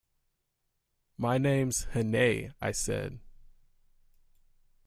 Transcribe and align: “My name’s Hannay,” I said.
“My 1.15 1.37
name’s 1.37 1.85
Hannay,” 1.93 2.53
I 2.59 2.71
said. 2.71 3.19